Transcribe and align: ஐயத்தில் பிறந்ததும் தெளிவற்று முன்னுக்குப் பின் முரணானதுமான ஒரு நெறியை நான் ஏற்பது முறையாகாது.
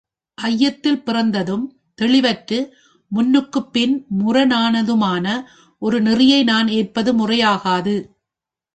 ஐயத்தில் 0.37 1.03
பிறந்ததும் 1.03 1.65
தெளிவற்று 2.01 2.59
முன்னுக்குப் 3.11 3.73
பின் 3.73 3.95
முரணானதுமான 4.19 5.25
ஒரு 5.81 6.01
நெறியை 6.01 6.43
நான் 6.43 6.67
ஏற்பது 6.67 7.13
முறையாகாது. 7.13 7.95